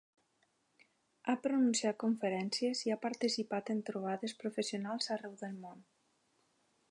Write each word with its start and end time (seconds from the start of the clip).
Ha 1.25 1.35
pronunciat 1.43 1.99
conferències 2.03 2.81
i 2.87 2.95
ha 2.95 2.97
participat 3.05 3.71
en 3.75 3.85
trobades 3.91 4.35
professionals 4.45 5.11
arreu 5.17 5.39
del 5.45 5.57
món. 5.67 5.85